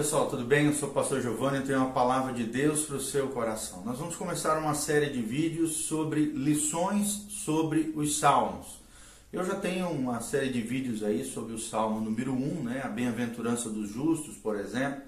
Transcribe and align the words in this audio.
pessoal, 0.00 0.30
tudo 0.30 0.46
bem? 0.46 0.64
Eu 0.64 0.72
sou 0.72 0.88
o 0.88 0.92
pastor 0.92 1.20
Giovanni 1.20 1.58
e 1.58 1.60
tenho 1.60 1.80
uma 1.80 1.90
palavra 1.90 2.32
de 2.32 2.44
Deus 2.44 2.86
para 2.86 2.96
o 2.96 3.00
seu 3.02 3.28
coração. 3.28 3.82
Nós 3.84 3.98
vamos 3.98 4.16
começar 4.16 4.56
uma 4.56 4.72
série 4.72 5.10
de 5.10 5.20
vídeos 5.20 5.72
sobre 5.72 6.24
lições 6.24 7.26
sobre 7.28 7.92
os 7.94 8.18
salmos. 8.18 8.80
Eu 9.30 9.44
já 9.44 9.54
tenho 9.56 9.90
uma 9.90 10.22
série 10.22 10.48
de 10.48 10.62
vídeos 10.62 11.02
aí 11.02 11.22
sobre 11.22 11.52
o 11.52 11.58
salmo 11.58 12.00
número 12.00 12.32
1, 12.32 12.62
né? 12.62 12.80
a 12.82 12.88
bem-aventurança 12.88 13.68
dos 13.68 13.90
justos, 13.90 14.38
por 14.38 14.58
exemplo. 14.58 15.02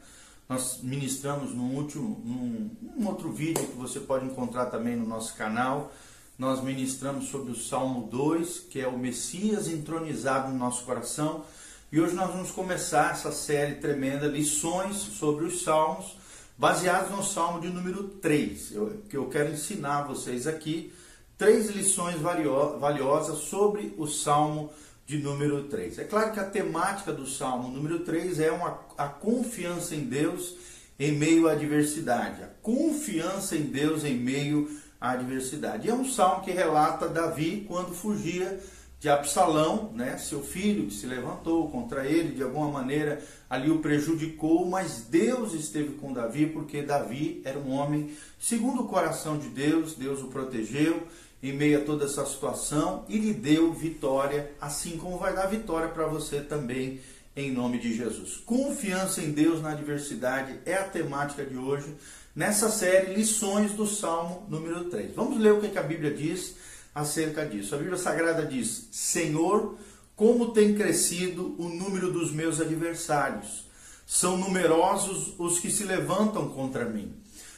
Nós 0.47 0.81
ministramos 0.83 1.55
num, 1.55 1.75
último, 1.75 2.21
num, 2.23 2.71
num 2.95 3.09
outro 3.09 3.33
vídeo 3.33 3.67
que 3.67 3.77
você 3.79 3.99
pode 3.99 4.27
encontrar 4.27 4.67
também 4.67 4.95
no 4.95 5.07
nosso 5.07 5.35
canal. 5.37 5.91
Nós 6.39 6.63
ministramos 6.63 7.31
sobre 7.31 7.51
o 7.51 7.57
salmo 7.57 8.09
2, 8.09 8.67
que 8.69 8.79
é 8.79 8.87
o 8.87 8.99
Messias 8.99 9.69
entronizado 9.69 10.53
no 10.53 10.59
nosso 10.59 10.85
coração. 10.85 11.47
E 11.93 12.01
hoje 12.01 12.15
nós 12.15 12.31
vamos 12.31 12.51
começar 12.51 13.11
essa 13.11 13.31
série 13.31 13.75
tremenda, 13.75 14.27
lições 14.27 14.97
sobre 14.97 15.45
os 15.45 15.63
salmos, 15.63 16.17
baseados 16.57 17.11
no 17.11 17.23
salmo 17.23 17.61
de 17.61 17.69
número 17.69 18.05
3. 18.05 18.73
Eu, 18.73 19.03
que 19.11 19.15
eu 19.15 19.29
quero 19.29 19.53
ensinar 19.53 19.99
a 19.99 20.05
vocês 20.05 20.47
aqui 20.47 20.91
três 21.37 21.69
lições 21.69 22.17
valiosas 22.19 23.41
sobre 23.41 23.95
o 23.99 24.07
salmo 24.07 24.73
de 25.05 25.19
número 25.19 25.65
3. 25.65 25.99
É 25.99 26.05
claro 26.05 26.33
que 26.33 26.41
a 26.41 26.49
temática 26.49 27.13
do 27.13 27.27
salmo 27.27 27.69
número 27.69 27.99
3 27.99 28.41
é 28.41 28.51
uma, 28.51 28.81
a 28.97 29.09
confiança 29.09 29.95
em 29.95 30.07
Deus 30.07 30.57
em 30.99 31.13
meio 31.13 31.47
à 31.47 31.53
adversidade. 31.53 32.43
A 32.43 32.49
confiança 32.63 33.55
em 33.55 33.65
Deus 33.65 34.03
em 34.03 34.17
meio 34.17 34.67
à 34.99 35.11
adversidade. 35.11 35.89
E 35.89 35.91
é 35.91 35.95
um 35.95 36.09
salmo 36.09 36.43
que 36.43 36.53
relata 36.53 37.07
Davi 37.07 37.67
quando 37.69 37.95
fugia 37.95 38.59
de 39.03 39.09
Absalão, 39.09 39.91
né, 39.97 40.17
seu 40.17 40.45
filho 40.45 40.87
que 40.87 40.95
se 40.95 41.07
levantou 41.07 41.69
contra 41.69 42.07
ele, 42.07 42.37
de 42.37 42.43
alguma 42.45 42.69
maneira 42.69 43.21
ali 43.51 43.69
o 43.69 43.81
prejudicou, 43.81 44.65
mas 44.65 45.07
Deus 45.11 45.55
esteve 45.55 45.95
com 45.95 46.13
Davi 46.13 46.47
porque 46.47 46.83
Davi 46.83 47.43
era 47.45 47.59
um 47.59 47.73
homem 47.73 48.17
segundo 48.39 48.83
o 48.83 48.87
coração 48.87 49.37
de 49.37 49.49
Deus, 49.49 49.97
Deus 49.97 50.23
o 50.23 50.29
protegeu 50.29 51.03
em 51.43 51.53
meio 51.53 51.81
a 51.81 51.85
toda 51.85 52.05
essa 52.05 52.25
situação 52.25 53.05
e 53.09 53.19
lhe 53.19 53.35
deu 53.35 53.73
vitória, 53.73 54.53
assim 54.61 54.97
como 54.97 55.19
vai 55.19 55.35
dar 55.35 55.47
vitória 55.47 55.89
para 55.89 56.07
você 56.07 56.41
também 56.41 57.01
em 57.35 57.51
nome 57.51 57.81
de 57.81 57.93
Jesus. 57.97 58.37
Confiança 58.47 59.21
em 59.21 59.33
Deus 59.33 59.61
na 59.61 59.73
adversidade 59.73 60.61
é 60.65 60.75
a 60.75 60.85
temática 60.85 61.45
de 61.45 61.57
hoje 61.57 61.93
nessa 62.37 62.71
série 62.71 63.15
Lições 63.15 63.73
do 63.73 63.85
Salmo 63.85 64.47
número 64.49 64.85
3. 64.85 65.13
Vamos 65.17 65.41
ler 65.41 65.55
o 65.55 65.61
que 65.61 65.77
a 65.77 65.83
Bíblia 65.83 66.15
diz 66.15 66.55
acerca 66.95 67.45
disso. 67.47 67.75
A 67.75 67.79
Bíblia 67.79 67.97
Sagrada 67.97 68.45
diz: 68.45 68.89
Senhor, 68.91 69.77
como 70.15 70.53
tem 70.53 70.75
crescido 70.75 71.55
o 71.59 71.69
número 71.69 72.13
dos 72.13 72.31
meus 72.33 72.61
adversários. 72.61 73.71
São 74.07 74.37
numerosos 74.37 75.35
os 75.39 75.59
que 75.59 75.71
se 75.71 75.85
levantam 75.85 76.49
contra 76.51 76.85
mim. 76.85 77.15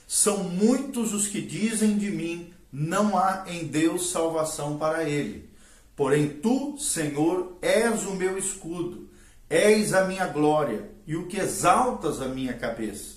São 0.07 0.45
muitos 0.45 1.13
os 1.13 1.27
que 1.27 1.41
dizem 1.41 1.99
de 1.99 2.11
mim: 2.11 2.53
não 2.73 3.17
há 3.19 3.45
em 3.49 3.67
Deus 3.67 4.11
salvação 4.11 4.79
para 4.79 5.09
ele. 5.09 5.51
Porém, 5.97 6.29
tu, 6.29 6.77
Senhor, 6.79 7.57
és 7.63 8.05
o 8.05 8.15
meu 8.15 8.37
escudo, 8.37 9.09
és 9.49 9.93
a 9.95 10.05
minha 10.05 10.27
glória 10.27 10.91
e 11.07 11.17
o 11.17 11.27
que 11.27 11.39
exaltas 11.39 12.21
a 12.21 12.29
minha 12.29 12.55
cabeça. 12.55 13.17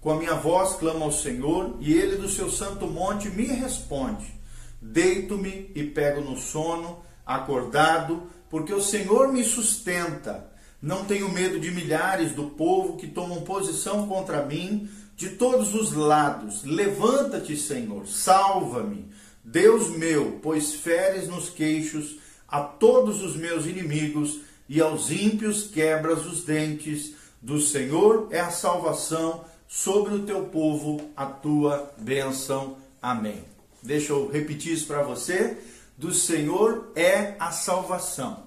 Com 0.00 0.10
a 0.12 0.16
minha 0.16 0.34
voz 0.34 0.76
clamo 0.76 1.04
ao 1.04 1.12
Senhor 1.12 1.76
e 1.80 1.92
ele 1.92 2.16
do 2.16 2.28
seu 2.28 2.50
santo 2.50 2.86
monte 2.86 3.28
me 3.30 3.46
responde. 3.46 4.37
Deito-me 4.80 5.70
e 5.74 5.84
pego 5.84 6.20
no 6.20 6.36
sono, 6.36 7.02
acordado, 7.26 8.22
porque 8.48 8.72
o 8.72 8.80
Senhor 8.80 9.32
me 9.32 9.44
sustenta. 9.44 10.50
Não 10.80 11.04
tenho 11.04 11.28
medo 11.28 11.58
de 11.58 11.70
milhares 11.70 12.32
do 12.32 12.50
povo 12.50 12.96
que 12.96 13.06
tomam 13.06 13.42
posição 13.42 14.06
contra 14.06 14.46
mim 14.46 14.88
de 15.16 15.30
todos 15.30 15.74
os 15.74 15.92
lados. 15.92 16.62
Levanta-te, 16.64 17.56
Senhor, 17.56 18.06
salva-me. 18.06 19.10
Deus 19.44 19.88
meu, 19.88 20.38
pois 20.42 20.74
feres 20.74 21.26
nos 21.26 21.50
queixos 21.50 22.18
a 22.46 22.60
todos 22.60 23.22
os 23.22 23.34
meus 23.36 23.66
inimigos 23.66 24.40
e 24.68 24.80
aos 24.80 25.10
ímpios 25.10 25.66
quebras 25.66 26.24
os 26.24 26.44
dentes. 26.44 27.14
Do 27.42 27.60
Senhor 27.60 28.28
é 28.30 28.40
a 28.40 28.50
salvação 28.50 29.44
sobre 29.66 30.14
o 30.14 30.24
teu 30.24 30.46
povo, 30.46 31.00
a 31.16 31.26
tua 31.26 31.92
bênção. 31.98 32.76
Amém. 33.02 33.57
Deixa 33.82 34.12
eu 34.12 34.28
repetir 34.28 34.72
isso 34.72 34.86
para 34.86 35.02
você. 35.02 35.56
Do 35.96 36.12
Senhor 36.12 36.92
é 36.94 37.34
a 37.38 37.50
salvação. 37.50 38.44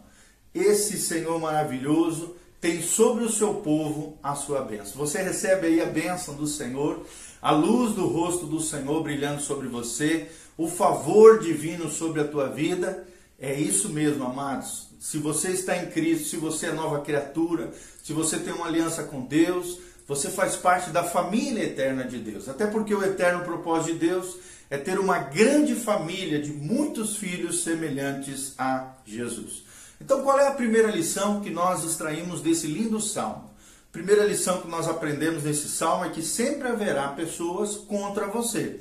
Esse 0.53 0.97
Senhor 0.97 1.39
maravilhoso 1.39 2.35
tem 2.59 2.81
sobre 2.81 3.23
o 3.23 3.31
seu 3.31 3.55
povo 3.55 4.17
a 4.21 4.35
sua 4.35 4.61
bênção. 4.61 4.93
Você 4.97 5.21
recebe 5.21 5.67
aí 5.67 5.81
a 5.81 5.85
bênção 5.85 6.35
do 6.35 6.45
Senhor, 6.45 7.05
a 7.41 7.51
luz 7.51 7.93
do 7.93 8.07
rosto 8.07 8.45
do 8.45 8.59
Senhor 8.59 9.01
brilhando 9.01 9.41
sobre 9.41 9.67
você, 9.67 10.29
o 10.57 10.67
favor 10.67 11.39
divino 11.39 11.89
sobre 11.89 12.21
a 12.21 12.27
tua 12.27 12.47
vida. 12.49 13.07
É 13.39 13.59
isso 13.59 13.89
mesmo, 13.89 14.23
amados. 14.23 14.89
Se 14.99 15.17
você 15.17 15.49
está 15.49 15.75
em 15.75 15.87
Cristo, 15.87 16.27
se 16.27 16.37
você 16.37 16.67
é 16.67 16.71
nova 16.71 17.01
criatura, 17.01 17.73
se 18.03 18.13
você 18.13 18.37
tem 18.37 18.53
uma 18.53 18.67
aliança 18.67 19.01
com 19.03 19.21
Deus, 19.21 19.79
você 20.07 20.29
faz 20.29 20.55
parte 20.55 20.91
da 20.91 21.03
família 21.03 21.63
eterna 21.63 22.03
de 22.03 22.19
Deus. 22.19 22.47
Até 22.47 22.67
porque 22.67 22.93
o 22.93 23.03
eterno 23.03 23.43
propósito 23.43 23.93
de 23.93 24.07
Deus 24.07 24.37
é 24.71 24.77
ter 24.77 24.97
uma 24.97 25.19
grande 25.19 25.75
família 25.75 26.41
de 26.41 26.53
muitos 26.53 27.17
filhos 27.17 27.61
semelhantes 27.61 28.55
a 28.57 28.93
Jesus. 29.05 29.63
Então, 29.99 30.23
qual 30.23 30.39
é 30.39 30.47
a 30.47 30.53
primeira 30.53 30.89
lição 30.89 31.41
que 31.41 31.49
nós 31.49 31.83
extraímos 31.83 32.41
desse 32.41 32.67
lindo 32.67 33.01
salmo? 33.01 33.51
Primeira 33.91 34.23
lição 34.23 34.61
que 34.61 34.69
nós 34.69 34.87
aprendemos 34.87 35.43
nesse 35.43 35.67
salmo 35.67 36.05
é 36.05 36.09
que 36.09 36.21
sempre 36.21 36.69
haverá 36.69 37.09
pessoas 37.09 37.75
contra 37.75 38.27
você. 38.27 38.79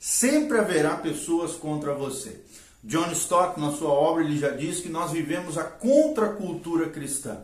Sempre 0.00 0.58
haverá 0.58 0.96
pessoas 0.96 1.52
contra 1.52 1.94
você. 1.94 2.40
John 2.82 3.12
Stott, 3.12 3.60
na 3.60 3.70
sua 3.70 3.90
obra, 3.90 4.24
ele 4.24 4.36
já 4.36 4.50
diz 4.50 4.80
que 4.80 4.88
nós 4.88 5.12
vivemos 5.12 5.56
a 5.56 5.62
contracultura 5.62 6.88
cristã. 6.88 7.38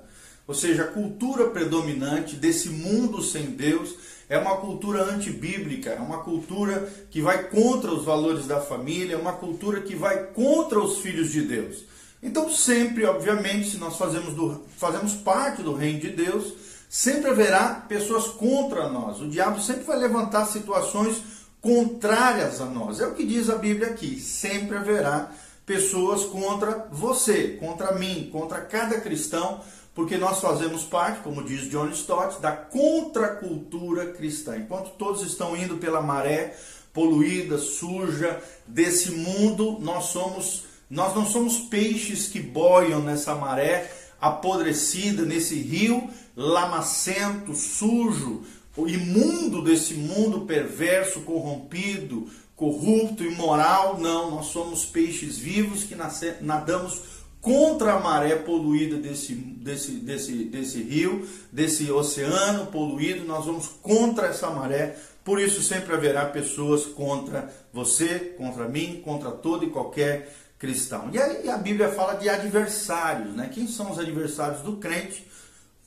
Ou 0.46 0.54
seja, 0.54 0.82
a 0.82 0.88
cultura 0.88 1.48
predominante 1.48 2.36
desse 2.36 2.68
mundo 2.68 3.22
sem 3.22 3.46
Deus 3.46 3.94
é 4.28 4.38
uma 4.38 4.56
cultura 4.56 5.02
antibíblica, 5.04 5.90
é 5.90 6.00
uma 6.00 6.18
cultura 6.18 6.88
que 7.10 7.20
vai 7.20 7.44
contra 7.44 7.90
os 7.90 8.04
valores 8.04 8.46
da 8.46 8.60
família, 8.60 9.14
é 9.14 9.18
uma 9.18 9.32
cultura 9.32 9.80
que 9.80 9.94
vai 9.94 10.26
contra 10.28 10.78
os 10.78 10.98
filhos 10.98 11.30
de 11.30 11.42
Deus. 11.42 11.84
Então, 12.22 12.50
sempre, 12.50 13.04
obviamente, 13.04 13.70
se 13.70 13.76
nós 13.76 13.96
fazemos, 13.96 14.34
do, 14.34 14.62
fazemos 14.76 15.14
parte 15.14 15.62
do 15.62 15.74
reino 15.74 16.00
de 16.00 16.10
Deus, 16.10 16.54
sempre 16.88 17.30
haverá 17.30 17.84
pessoas 17.86 18.28
contra 18.28 18.88
nós. 18.88 19.20
O 19.20 19.28
diabo 19.28 19.60
sempre 19.60 19.84
vai 19.84 19.98
levantar 19.98 20.46
situações 20.46 21.22
contrárias 21.60 22.60
a 22.60 22.66
nós. 22.66 23.00
É 23.00 23.06
o 23.06 23.14
que 23.14 23.26
diz 23.26 23.50
a 23.50 23.56
Bíblia 23.56 23.88
aqui. 23.88 24.20
Sempre 24.20 24.76
haverá 24.76 25.30
pessoas 25.66 26.24
contra 26.24 26.86
você, 26.90 27.58
contra 27.60 27.92
mim, 27.94 28.28
contra 28.32 28.60
cada 28.60 29.00
cristão 29.00 29.60
porque 29.94 30.16
nós 30.16 30.40
fazemos 30.40 30.82
parte, 30.82 31.20
como 31.20 31.42
diz 31.42 31.70
John 31.70 31.88
Stott, 31.90 32.40
da 32.40 32.52
contracultura 32.52 34.06
cristã. 34.12 34.56
Enquanto 34.56 34.90
todos 34.98 35.22
estão 35.22 35.56
indo 35.56 35.76
pela 35.76 36.00
maré 36.00 36.56
poluída, 36.92 37.58
suja 37.58 38.42
desse 38.66 39.10
mundo, 39.12 39.78
nós 39.80 40.06
somos 40.06 40.64
nós 40.90 41.14
não 41.14 41.26
somos 41.26 41.58
peixes 41.58 42.28
que 42.28 42.38
boiam 42.38 43.00
nessa 43.00 43.34
maré 43.34 43.90
apodrecida, 44.20 45.22
nesse 45.22 45.56
rio 45.56 46.08
lamacento, 46.36 47.54
sujo, 47.54 48.42
imundo 48.76 49.62
desse 49.62 49.94
mundo 49.94 50.42
perverso, 50.42 51.20
corrompido, 51.22 52.28
corrupto, 52.56 53.24
imoral. 53.24 53.98
Não, 53.98 54.30
nós 54.30 54.46
somos 54.46 54.84
peixes 54.84 55.38
vivos 55.38 55.84
que 55.84 55.96
nadamos 56.40 57.02
contra 57.44 57.92
a 57.92 58.00
maré 58.00 58.36
poluída 58.36 58.96
desse, 58.96 59.34
desse, 59.34 59.92
desse, 59.92 60.44
desse 60.44 60.82
rio, 60.82 61.28
desse 61.52 61.92
oceano 61.92 62.68
poluído, 62.68 63.26
nós 63.26 63.44
vamos 63.44 63.68
contra 63.82 64.28
essa 64.28 64.48
maré. 64.48 64.96
Por 65.22 65.38
isso 65.38 65.62
sempre 65.62 65.92
haverá 65.94 66.24
pessoas 66.24 66.86
contra 66.86 67.52
você, 67.70 68.34
contra 68.38 68.66
mim, 68.66 69.02
contra 69.04 69.30
todo 69.30 69.62
e 69.62 69.68
qualquer 69.68 70.34
cristão. 70.58 71.10
E 71.12 71.18
aí 71.18 71.50
a 71.50 71.58
Bíblia 71.58 71.90
fala 71.90 72.14
de 72.14 72.30
adversários, 72.30 73.34
né? 73.34 73.50
Quem 73.52 73.68
são 73.68 73.90
os 73.90 73.98
adversários 73.98 74.62
do 74.62 74.78
crente? 74.78 75.28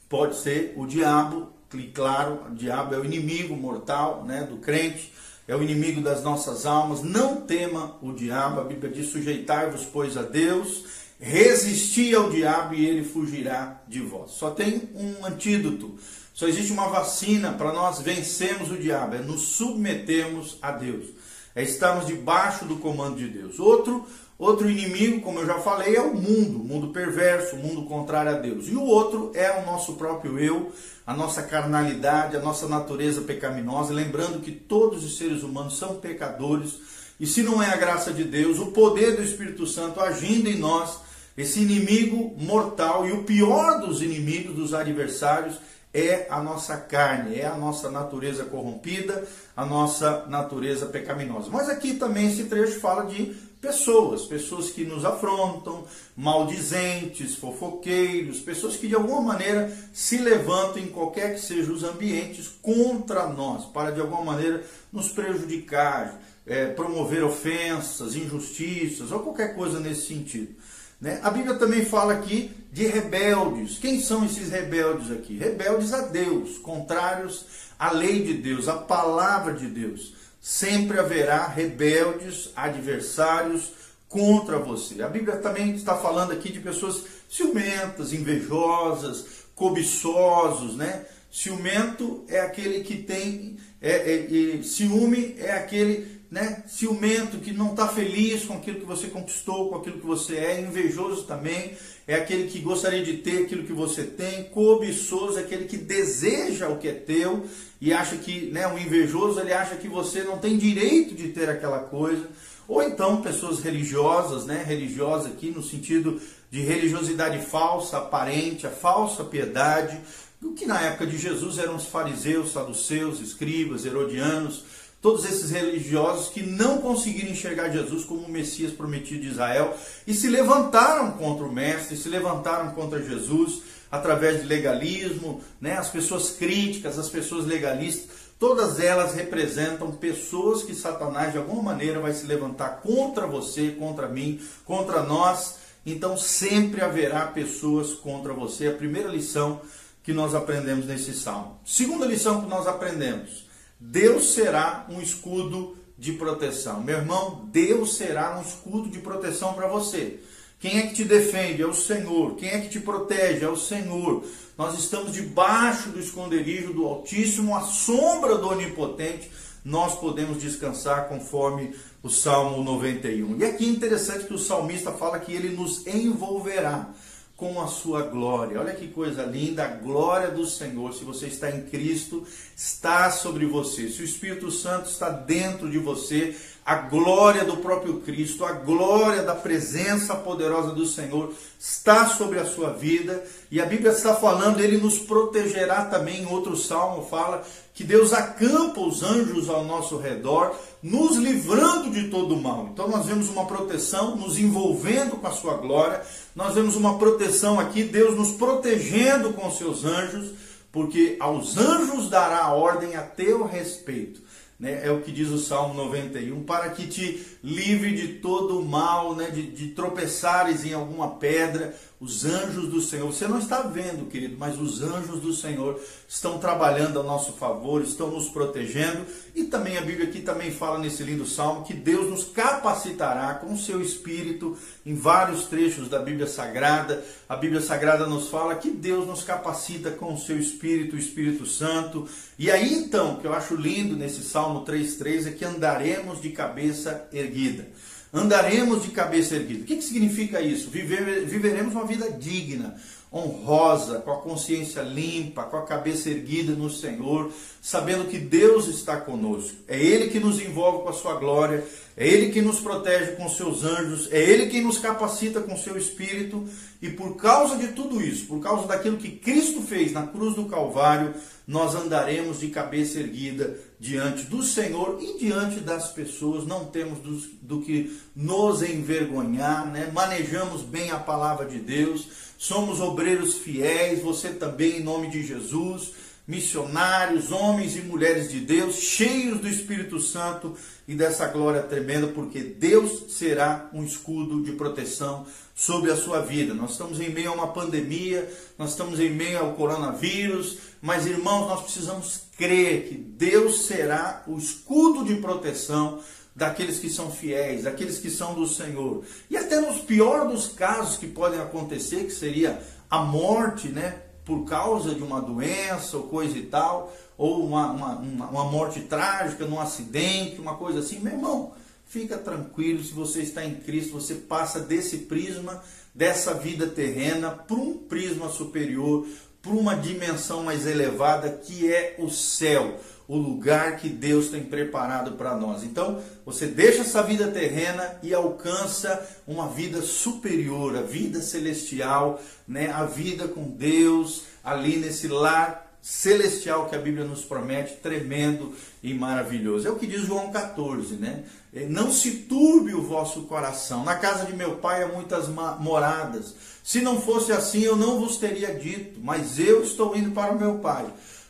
Pode 0.08 0.38
ser 0.38 0.76
o 0.78 0.86
diabo, 0.86 1.52
claro, 1.92 2.44
o 2.52 2.56
diabo 2.56 2.94
é 2.94 3.00
o 3.00 3.06
inimigo 3.06 3.56
mortal, 3.56 4.24
né, 4.24 4.44
do 4.44 4.58
crente, 4.58 5.12
é 5.48 5.56
o 5.56 5.64
inimigo 5.64 6.02
das 6.02 6.24
nossas 6.24 6.68
almas. 6.68 7.02
Não 7.02 7.42
tema 7.42 7.98
o 8.00 8.14
diabo, 8.14 8.62
a 8.62 8.64
Bíblia 8.64 8.92
diz: 8.92 9.08
sujeitai-vos, 9.08 9.86
pois, 9.86 10.16
a 10.16 10.22
Deus 10.22 11.07
Resistir 11.20 12.16
ao 12.16 12.30
diabo 12.30 12.76
e 12.76 12.86
ele 12.86 13.04
fugirá 13.04 13.82
de 13.88 14.02
vós. 14.02 14.32
Só 14.32 14.52
tem 14.52 14.90
um 14.94 15.26
antídoto. 15.26 15.98
Só 16.34 16.48
existe 16.48 16.72
uma 16.72 16.90
vacina 16.90 17.54
para 17.54 17.74
nós 17.74 18.00
vencermos 18.00 18.72
o 18.72 18.78
diabo, 18.78 19.16
é 19.16 19.20
nos 19.20 19.42
submetermos 19.42 20.58
a 20.62 20.72
Deus. 20.72 21.08
É 21.56 21.64
estarmos 21.64 22.06
debaixo 22.06 22.66
do 22.66 22.78
comando 22.78 23.18
de 23.18 23.28
Deus. 23.28 23.60
Outro, 23.60 24.06
Outro 24.40 24.70
inimigo, 24.70 25.22
como 25.22 25.40
eu 25.40 25.48
já 25.48 25.58
falei, 25.58 25.96
é 25.96 26.02
o 26.02 26.14
mundo, 26.14 26.62
o 26.62 26.64
mundo 26.64 26.90
perverso, 26.90 27.56
o 27.56 27.60
mundo 27.60 27.86
contrário 27.88 28.32
a 28.32 28.36
Deus. 28.36 28.68
E 28.68 28.76
o 28.76 28.84
outro 28.84 29.32
é 29.34 29.60
o 29.60 29.66
nosso 29.66 29.94
próprio 29.94 30.38
eu, 30.38 30.72
a 31.08 31.14
nossa 31.16 31.42
carnalidade, 31.42 32.38
a 32.38 32.40
nossa 32.40 32.68
natureza 32.68 33.22
pecaminosa. 33.22 33.92
Lembrando 33.92 34.40
que 34.40 34.52
todos 34.52 35.04
os 35.04 35.18
seres 35.18 35.42
humanos 35.42 35.80
são 35.80 35.96
pecadores. 35.96 36.76
E 37.20 37.26
se 37.26 37.42
não 37.42 37.64
é 37.64 37.74
a 37.74 37.78
graça 37.78 38.14
de 38.14 38.24
Deus, 38.24 38.60
o 38.60 38.68
poder 38.68 39.16
do 39.16 39.24
Espírito 39.24 39.66
Santo 39.66 40.00
agindo 40.00 40.48
em 40.48 40.60
nós, 40.60 41.00
esse 41.38 41.60
inimigo 41.62 42.36
mortal 42.38 43.08
e 43.08 43.12
o 43.12 43.24
pior 43.24 43.80
dos 43.80 44.02
inimigos, 44.02 44.56
dos 44.56 44.74
adversários, 44.74 45.60
é 45.94 46.28
a 46.30 46.42
nossa 46.42 46.78
carne, 46.78 47.40
é 47.40 47.46
a 47.46 47.56
nossa 47.56 47.90
natureza 47.90 48.44
corrompida, 48.46 49.28
a 49.56 49.66
nossa 49.66 50.26
natureza 50.28 50.88
pecaminosa. 50.88 51.50
Mas 51.52 51.70
aqui 51.70 51.96
também 51.96 52.28
esse 52.28 52.46
trecho 52.46 52.80
fala 52.80 53.06
de 53.06 53.36
pessoas, 53.62 54.24
pessoas 54.26 54.70
que 54.70 54.84
nos 54.84 55.04
afrontam, 55.04 55.86
maldizentes, 56.16 57.36
fofoqueiros, 57.36 58.40
pessoas 58.40 58.76
que 58.76 58.88
de 58.88 58.96
alguma 58.96 59.22
maneira 59.22 59.72
se 59.94 60.18
levantam 60.18 60.82
em 60.82 60.88
qualquer 60.88 61.36
que 61.36 61.42
sejam 61.42 61.74
os 61.74 61.84
ambientes 61.84 62.48
contra 62.62 63.28
nós, 63.28 63.66
para 63.66 63.92
de 63.92 64.00
alguma 64.00 64.24
maneira 64.24 64.64
nos 64.92 65.10
prejudicar, 65.10 66.22
é, 66.46 66.68
promover 66.68 67.24
ofensas, 67.24 68.16
injustiças 68.16 69.12
ou 69.12 69.20
qualquer 69.20 69.56
coisa 69.56 69.80
nesse 69.80 70.08
sentido. 70.08 70.56
Né? 71.00 71.20
A 71.24 71.30
Bíblia 71.30 71.56
também 71.56 71.86
fala 71.86 72.14
aqui 72.14 72.52
de 72.72 72.88
rebeldes. 72.88 73.78
Quem 73.78 74.02
são 74.02 74.26
esses 74.26 74.50
rebeldes 74.50 75.12
aqui? 75.12 75.38
Rebeldes 75.38 75.94
a 75.94 76.02
Deus, 76.02 76.58
contrários 76.58 77.46
à 77.78 77.92
lei 77.92 78.24
de 78.24 78.34
Deus, 78.34 78.68
à 78.68 78.78
palavra 78.78 79.54
de 79.54 79.68
Deus. 79.68 80.14
Sempre 80.42 81.00
haverá 81.00 81.48
rebeldes, 81.48 82.52
adversários 82.56 83.72
contra 84.08 84.58
você. 84.58 85.02
A 85.02 85.10
Bíblia 85.10 85.38
também 85.38 85.76
está 85.76 85.96
falando 85.96 86.32
aqui 86.32 86.52
de 86.52 86.60
pessoas 86.60 87.04
ciumentas, 87.30 88.14
invejosas, 88.14 89.26
cobiçosos, 89.56 90.76
né? 90.76 91.06
Ciumento 91.32 92.24
é 92.30 92.40
aquele 92.40 92.84
que 92.84 92.98
tem, 92.98 93.58
é, 93.82 93.92
é, 93.92 94.56
é, 94.60 94.64
ciúme 94.64 95.36
é 95.38 95.52
aquele 95.52 96.17
né, 96.30 96.64
ciumento, 96.68 97.38
que 97.38 97.54
não 97.54 97.72
está 97.72 97.88
feliz 97.88 98.46
com 98.46 98.56
aquilo 98.56 98.80
que 98.80 98.86
você 98.86 99.08
conquistou, 99.08 99.70
com 99.70 99.76
aquilo 99.76 100.00
que 100.00 100.06
você 100.06 100.36
é, 100.36 100.62
invejoso 100.62 101.24
também, 101.24 101.78
é 102.06 102.16
aquele 102.16 102.50
que 102.50 102.60
gostaria 102.60 103.04
de 103.04 103.18
ter 103.18 103.44
aquilo 103.44 103.64
que 103.64 103.74
você 103.74 104.04
tem, 104.04 104.46
cobiçoso 104.46 105.40
é 105.40 105.42
aquele 105.42 105.66
que 105.66 105.78
deseja 105.78 106.68
o 106.70 106.78
que 106.78 106.88
é 106.88 106.94
teu 106.94 107.46
e 107.80 107.94
acha 107.94 108.18
que, 108.18 108.50
né, 108.52 108.68
o 108.68 108.78
invejoso, 108.78 109.40
ele 109.40 109.54
acha 109.54 109.76
que 109.76 109.88
você 109.88 110.24
não 110.24 110.38
tem 110.38 110.58
direito 110.58 111.16
de 111.16 111.30
ter 111.30 111.50
aquela 111.50 111.80
coisa, 111.80 112.28
ou 112.68 112.84
então 112.84 113.22
pessoas 113.22 113.60
religiosas, 113.60 114.46
né, 114.46 114.64
religiosas 114.66 115.32
aqui 115.32 115.50
no 115.50 115.64
sentido 115.64 116.20
de 116.52 116.62
religiosidade 116.62 117.46
falsa, 117.46 117.98
aparente, 117.98 118.68
a 118.68 118.72
falsa 118.72 119.24
piedade, 119.24 119.98
o 120.42 120.54
que 120.54 120.66
na 120.66 120.80
época 120.82 121.08
de 121.08 121.18
Jesus 121.18 121.58
eram 121.58 121.76
os 121.76 121.86
fariseus, 121.86 122.52
saduceus, 122.52 123.20
escribas, 123.20 123.86
herodianos, 123.86 124.64
todos 125.08 125.24
esses 125.24 125.52
religiosos 125.52 126.28
que 126.28 126.44
não 126.44 126.80
conseguiram 126.80 127.32
enxergar 127.32 127.70
Jesus 127.70 128.04
como 128.04 128.24
o 128.24 128.30
Messias 128.30 128.74
prometido 128.74 129.22
de 129.22 129.30
Israel 129.30 129.74
e 130.06 130.14
se 130.14 130.28
levantaram 130.28 131.14
contra 131.14 131.46
o 131.46 131.52
Mestre, 131.52 131.96
se 131.96 132.10
levantaram 132.10 132.72
contra 132.72 133.02
Jesus 133.02 133.62
através 133.90 134.42
de 134.42 134.48
legalismo, 134.48 135.42
né? 135.62 135.78
as 135.78 135.88
pessoas 135.88 136.32
críticas, 136.32 137.00
as 137.00 137.08
pessoas 137.08 137.46
legalistas, 137.46 138.10
todas 138.38 138.82
elas 138.82 139.14
representam 139.14 139.94
pessoas 139.94 140.64
que 140.64 140.76
Satanás 140.76 141.32
de 141.32 141.38
alguma 141.38 141.64
maneira 141.64 142.02
vai 142.02 142.12
se 142.12 142.26
levantar 142.26 142.82
contra 142.82 143.26
você, 143.26 143.70
contra 143.80 144.10
mim, 144.10 144.42
contra 144.66 145.04
nós. 145.04 145.56
Então 145.86 146.18
sempre 146.18 146.82
haverá 146.82 147.28
pessoas 147.28 147.94
contra 147.94 148.34
você. 148.34 148.68
A 148.68 148.74
primeira 148.74 149.08
lição 149.08 149.62
que 150.04 150.12
nós 150.12 150.36
aprendemos 150.36 150.86
nesse 150.86 151.14
salmo. 151.14 151.62
Segunda 151.66 152.06
lição 152.06 152.42
que 152.42 152.50
nós 152.50 152.68
aprendemos 152.68 153.47
Deus 153.80 154.34
será 154.34 154.86
um 154.90 155.02
escudo 155.02 155.78
de 155.98 156.14
proteção. 156.14 156.82
Meu 156.82 156.98
irmão, 156.98 157.48
Deus 157.52 157.96
será 157.96 158.38
um 158.38 158.42
escudo 158.42 158.90
de 158.90 159.00
proteção 159.00 159.54
para 159.54 159.68
você. 159.68 160.20
Quem 160.60 160.80
é 160.80 160.88
que 160.88 160.96
te 160.96 161.04
defende? 161.04 161.62
É 161.62 161.68
o 161.68 161.74
Senhor. 161.74 162.36
Quem 162.36 162.50
é 162.50 162.60
que 162.62 162.70
te 162.70 162.80
protege? 162.80 163.46
É 163.46 163.50
o 163.50 163.56
Senhor. 163.56 164.24
Nós 164.58 164.78
estamos 164.78 165.14
debaixo 165.14 165.90
do 165.90 166.00
esconderijo 166.00 166.74
do 166.74 166.86
Altíssimo, 166.86 167.56
à 167.56 167.62
sombra 167.62 168.38
do 168.38 168.50
Onipotente. 168.50 169.30
Nós 169.64 169.96
podemos 170.00 170.42
descansar 170.42 171.08
conforme 171.10 171.76
o 172.02 172.10
Salmo 172.10 172.64
91. 172.64 173.38
E 173.38 173.46
aqui 173.46 173.66
é 173.66 173.70
interessante 173.70 174.26
que 174.26 174.34
o 174.34 174.40
salmista 174.40 174.92
fala 174.92 175.20
que 175.20 175.32
ele 175.32 175.56
nos 175.56 175.86
envolverá 175.86 176.90
com 177.38 177.62
a 177.62 177.68
sua 177.68 178.02
glória. 178.02 178.60
Olha 178.60 178.74
que 178.74 178.88
coisa 178.88 179.24
linda, 179.24 179.64
a 179.64 179.68
glória 179.68 180.32
do 180.32 180.44
Senhor. 180.48 180.92
Se 180.94 181.04
você 181.04 181.28
está 181.28 181.52
em 181.52 181.62
Cristo, 181.62 182.26
está 182.56 183.12
sobre 183.12 183.46
você. 183.46 183.88
Se 183.90 184.02
o 184.02 184.06
Espírito 184.06 184.50
Santo 184.50 184.90
está 184.90 185.10
dentro 185.12 185.70
de 185.70 185.78
você, 185.78 186.36
a 186.68 186.76
glória 186.76 187.46
do 187.46 187.56
próprio 187.56 188.02
Cristo, 188.02 188.44
a 188.44 188.52
glória 188.52 189.24
da 189.24 189.34
presença 189.34 190.14
poderosa 190.16 190.74
do 190.74 190.86
Senhor 190.86 191.34
está 191.58 192.08
sobre 192.08 192.40
a 192.40 192.46
sua 192.46 192.74
vida. 192.74 193.24
E 193.50 193.62
a 193.62 193.66
Bíblia 193.66 193.94
está 193.94 194.14
falando, 194.14 194.60
ele 194.60 194.76
nos 194.76 195.00
protegerá 195.00 195.86
também. 195.86 196.24
Em 196.24 196.26
outro 196.26 196.58
salmo 196.58 197.08
fala 197.10 197.42
que 197.74 197.86
Deus 197.86 198.12
acampa 198.12 198.82
os 198.82 199.02
anjos 199.02 199.50
ao 199.50 199.64
nosso 199.64 199.98
redor, 199.98 200.54
nos 200.84 201.16
livrando 201.16 201.90
de 201.90 202.10
todo 202.10 202.36
o 202.36 202.42
mal. 202.42 202.68
Então 202.74 202.90
nós 202.90 203.06
vemos 203.06 203.30
uma 203.30 203.46
proteção, 203.46 204.18
nos 204.18 204.38
envolvendo 204.38 205.16
com 205.16 205.28
a 205.28 205.32
sua 205.32 205.54
glória. 205.54 206.02
Nós 206.36 206.54
vemos 206.54 206.76
uma 206.76 207.00
proteção 207.00 207.62
aqui, 207.62 207.82
Deus 207.82 208.18
nos 208.18 208.32
protegendo 208.32 209.32
com 209.32 209.50
seus 209.50 209.86
anjos, 209.86 210.32
porque 210.70 211.16
aos 211.18 211.58
anjos 211.58 212.10
dará 212.10 212.50
ordem 212.50 212.98
a 212.98 213.04
teu 213.04 213.46
respeito 213.46 214.27
né? 214.60 214.82
É 214.84 214.92
o 214.92 215.02
que 215.02 215.12
diz 215.12 215.30
o 215.30 215.38
Salmo 215.38 215.74
91, 215.74 216.44
para 216.44 216.70
que 216.70 216.88
te 216.88 217.26
livre 217.44 217.96
de 217.96 218.20
todo 218.20 218.60
o 218.60 218.66
mal, 218.66 219.16
né? 219.16 219.30
de, 219.30 219.44
de 219.52 219.68
tropeçares 219.70 220.66
em 220.66 220.74
alguma 220.74 221.16
pedra, 221.16 221.76
os 222.00 222.26
anjos 222.26 222.70
do 222.70 222.80
Senhor. 222.80 223.12
Você 223.12 223.28
não 223.28 223.40
está 223.40 223.62
vendo, 223.62 224.08
querido, 224.08 224.36
mas 224.38 224.60
os 224.60 224.82
anjos 224.84 225.20
do 225.20 225.34
Senhor 225.34 225.82
estão 226.08 226.38
trabalhando 226.38 227.00
a 227.00 227.04
nosso 227.04 227.34
favor, 227.34 227.82
estão 227.82 228.12
nos 228.12 228.30
protegendo. 228.30 229.06
E 229.34 229.46
também 229.46 229.78
a 229.78 229.82
Bíblia 229.82 230.08
aqui 230.08 230.22
também 230.22 230.52
fala 230.52 230.78
nesse 230.78 231.04
lindo 231.04 231.26
salmo 231.26 231.64
que 231.64 231.74
Deus 231.74 232.10
nos 232.10 232.26
capacitará 232.26 233.34
com 233.36 233.54
o 233.54 233.58
seu 233.58 233.82
espírito 233.82 234.56
em 234.86 234.94
vários 234.94 235.46
trechos 235.46 235.90
da 235.90 236.00
Bíblia 236.00 236.28
Sagrada. 236.28 237.04
A 237.28 237.36
Bíblia 237.36 237.62
Sagrada 237.62 238.06
nos 238.06 238.30
fala 238.30 238.56
que 238.56 238.70
Deus 238.70 239.08
nos 239.08 239.24
capacita 239.24 239.90
com 239.90 240.14
o 240.14 240.20
seu 240.20 240.38
espírito, 240.38 240.96
o 240.96 241.00
Espírito 241.00 241.48
Santo. 241.48 242.08
E 242.38 242.52
aí 242.52 242.74
então, 242.74 243.16
que 243.16 243.26
eu 243.26 243.34
acho 243.34 243.56
lindo 243.56 243.96
nesse 243.96 244.24
Salmo 244.24 244.64
3:3 244.64 245.28
é 245.28 245.32
que 245.32 245.44
andaremos 245.44 246.22
de 246.22 246.30
cabeça 246.30 247.08
erguida 247.12 247.68
andaremos 248.14 248.84
de 248.84 248.90
cabeça 248.90 249.36
erguida. 249.36 249.62
O 249.62 249.66
que, 249.66 249.76
que 249.78 249.84
significa 249.84 250.42
isso? 250.42 250.70
Viver, 250.70 251.26
viveremos 251.26 251.74
uma 251.74 251.86
vida 251.86 252.10
digna, 252.12 252.76
honrosa, 253.12 254.00
com 254.00 254.12
a 254.12 254.18
consciência 254.18 254.82
limpa, 254.82 255.44
com 255.44 255.58
a 255.58 255.66
cabeça 255.66 256.10
erguida 256.10 256.54
no 256.54 256.70
Senhor, 256.70 257.32
sabendo 257.62 258.10
que 258.10 258.18
Deus 258.18 258.68
está 258.68 258.98
conosco. 258.98 259.58
É 259.68 259.82
Ele 259.82 260.10
que 260.10 260.20
nos 260.20 260.42
envolve 260.42 260.84
com 260.84 260.90
a 260.90 260.94
sua 260.94 261.16
glória, 261.16 261.64
é 261.96 262.08
Ele 262.08 262.32
que 262.32 262.42
nos 262.42 262.60
protege 262.60 263.14
com 263.14 263.30
seus 263.30 263.64
anjos, 263.64 264.12
é 264.12 264.20
Ele 264.20 264.48
que 264.48 264.62
nos 264.62 264.78
capacita 264.78 265.42
com 265.42 265.58
seu 265.58 265.78
espírito, 265.78 266.48
e 266.82 266.90
por 266.90 267.16
causa 267.16 267.56
de 267.56 267.70
tudo 267.70 268.02
isso, 268.02 268.26
por 268.28 268.40
causa 268.40 268.68
daquilo 268.68 268.98
que 268.98 269.12
Cristo 269.12 269.62
fez 269.62 269.92
na 269.94 270.06
cruz 270.06 270.36
do 270.36 270.46
Calvário, 270.46 271.14
nós 271.48 271.76
andaremos 271.76 272.40
de 272.40 272.50
cabeça 272.50 273.00
erguida 273.00 273.58
diante 273.80 274.24
do 274.24 274.42
Senhor 274.42 275.00
e 275.02 275.20
diante 275.20 275.60
das 275.60 275.92
pessoas, 275.92 276.46
não 276.46 276.66
temos 276.66 277.00
do, 277.00 277.18
do 277.42 277.62
que 277.62 278.00
nos 278.16 278.62
envergonhar, 278.62 279.68
né? 279.68 279.92
manejamos 279.94 280.64
bem 280.64 280.90
a 280.92 280.98
palavra 280.98 281.46
de 281.46 281.60
Deus, 281.60 282.08
somos 282.38 282.80
obreiros 282.80 283.36
fiéis, 283.36 284.02
você 284.02 284.30
também, 284.30 284.78
em 284.78 284.84
nome 284.84 285.10
de 285.10 285.24
Jesus 285.24 285.94
missionários, 286.28 287.32
homens 287.32 287.78
e 287.78 287.82
mulheres 287.82 288.30
de 288.30 288.42
Deus, 288.42 288.76
cheios 288.76 289.40
do 289.40 289.48
Espírito 289.48 289.98
Santo 290.00 290.56
e 290.86 290.94
dessa 290.94 291.26
glória 291.28 291.64
tremenda, 291.64 292.08
porque 292.08 292.42
Deus 292.42 293.14
será 293.14 293.70
um 293.74 293.82
escudo 293.84 294.44
de 294.44 294.52
proteção 294.52 295.26
sobre 295.56 295.90
a 295.90 295.96
sua 295.96 296.20
vida. 296.20 296.54
Nós 296.54 296.72
estamos 296.72 297.00
em 297.00 297.10
meio 297.10 297.32
a 297.32 297.34
uma 297.34 297.48
pandemia, 297.48 298.30
nós 298.58 298.72
estamos 298.72 299.00
em 299.00 299.10
meio 299.10 299.40
ao 299.40 299.54
coronavírus, 299.54 300.58
mas 300.82 301.06
irmãos, 301.06 301.48
nós 301.48 301.64
precisamos 301.64 302.24
crer 302.38 302.90
que 302.90 302.96
Deus 302.96 303.66
será 303.66 304.24
o 304.28 304.38
escudo 304.38 305.06
de 305.06 305.16
proteção 305.16 306.02
daqueles 306.36 306.78
que 306.78 306.90
são 306.90 307.10
fiéis, 307.10 307.64
daqueles 307.64 307.98
que 307.98 308.12
são 308.12 308.36
do 308.36 308.46
Senhor. 308.46 309.04
E 309.30 309.38
até 309.38 309.60
nos 309.60 309.80
piores 309.80 310.30
dos 310.30 310.48
casos 310.50 310.98
que 310.98 311.08
podem 311.08 311.40
acontecer, 311.40 312.04
que 312.04 312.12
seria 312.12 312.62
a 312.90 313.00
morte, 313.00 313.70
né? 313.70 314.04
Por 314.28 314.44
causa 314.44 314.94
de 314.94 315.02
uma 315.02 315.20
doença 315.20 315.98
ou 315.98 316.04
coisa 316.04 316.38
e 316.38 316.44
tal, 316.44 316.94
ou 317.18 317.44
uma, 317.44 317.72
uma, 317.72 318.30
uma 318.30 318.44
morte 318.44 318.82
trágica 318.82 319.48
num 319.48 319.60
acidente, 319.60 320.40
uma 320.40 320.56
coisa 320.56 320.80
assim, 320.80 321.00
meu 321.00 321.14
irmão, 321.14 321.54
Fica 321.88 322.18
tranquilo, 322.18 322.84
se 322.84 322.92
você 322.92 323.22
está 323.22 323.46
em 323.46 323.56
Cristo, 323.56 323.94
você 323.94 324.16
passa 324.16 324.60
desse 324.60 324.98
prisma, 325.00 325.64
dessa 325.96 326.34
vida 326.34 326.68
terrena, 326.68 327.32
para 327.32 327.56
um 327.56 327.78
prisma 327.78 328.28
superior, 328.28 329.08
para 329.42 329.52
uma 329.52 329.76
dimensão 329.76 330.44
mais 330.44 330.66
elevada 330.66 331.30
que 331.30 331.72
é 331.72 331.96
o 331.98 332.10
céu, 332.10 332.80
o 333.08 333.18
lugar 333.18 333.78
que 333.78 333.88
Deus 333.88 334.28
tem 334.30 334.44
preparado 334.44 335.14
para 335.14 335.36
nós. 335.36 335.64
Então, 335.64 336.02
você 336.26 336.46
deixa 336.46 336.82
essa 336.82 337.02
vida 337.02 337.28
terrena 337.28 337.98
e 338.04 338.14
alcança 338.14 339.08
uma 339.26 339.48
vida 339.48 339.82
superior, 339.82 340.76
a 340.76 340.82
vida 340.82 341.22
celestial, 341.22 342.22
né? 342.48 342.70
a 342.72 342.84
vida 342.84 343.28
com 343.28 343.44
Deus 343.50 344.24
ali 344.44 344.78
nesse 344.78 345.08
lar 345.08 345.67
celestial 345.88 346.68
que 346.68 346.76
a 346.76 346.80
Bíblia 346.80 347.06
nos 347.06 347.24
promete, 347.24 347.76
tremendo 347.76 348.54
e 348.84 348.94
maravilhoso. 348.94 349.66
É 349.66 349.72
o 349.72 349.78
que 349.78 349.88
diz 349.88 350.02
João 350.02 350.34
14, 350.34 350.96
né? 350.96 351.24
É, 351.54 351.66
não 351.66 351.90
se 351.94 352.12
turbe 352.12 352.74
o 352.74 352.84
vosso 352.84 353.22
coração. 353.22 353.86
Na 353.86 353.96
casa 353.96 354.26
de 354.26 354.36
meu 354.36 354.58
pai 354.58 354.84
há 354.84 354.90
muitas 354.90 355.30
moradas. 355.30 356.36
Se 356.62 356.82
não 356.82 357.00
fosse 357.00 357.32
assim, 357.32 357.62
eu 357.62 357.78
não 357.78 358.02
vos 358.02 358.18
teria 358.18 358.54
dito, 358.54 359.00
mas 359.02 359.40
eu 359.40 359.64
estou 359.64 359.96
indo 359.96 360.12
para 360.12 360.34
o 360.34 360.38
meu 360.38 360.56
pai, 360.56 360.86